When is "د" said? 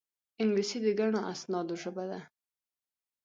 0.83-0.87